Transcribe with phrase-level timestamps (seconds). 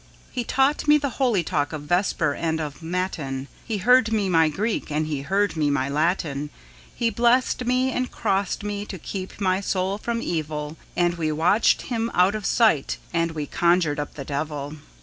[0.31, 4.49] He taught me the holy talk of Vesper and of Matin, He heard me my
[4.49, 6.49] Greek and he heard me my Latin,
[6.95, 11.83] He blessed me and crossed me to keep my soul from evil, And we watched
[11.83, 14.73] him out of sight, and we conjured up the devil!